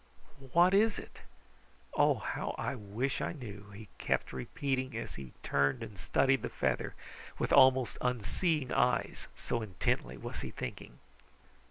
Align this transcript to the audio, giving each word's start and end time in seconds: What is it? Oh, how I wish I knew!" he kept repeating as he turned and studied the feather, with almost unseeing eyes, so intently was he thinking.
What 0.53 0.73
is 0.73 0.97
it? 0.97 1.19
Oh, 1.93 2.15
how 2.15 2.55
I 2.57 2.73
wish 2.73 3.21
I 3.21 3.33
knew!" 3.33 3.69
he 3.69 3.87
kept 3.99 4.33
repeating 4.33 4.97
as 4.97 5.13
he 5.13 5.31
turned 5.43 5.83
and 5.83 5.95
studied 5.95 6.41
the 6.41 6.49
feather, 6.49 6.95
with 7.37 7.53
almost 7.53 7.99
unseeing 8.01 8.73
eyes, 8.73 9.27
so 9.35 9.61
intently 9.61 10.17
was 10.17 10.41
he 10.41 10.49
thinking. 10.49 10.97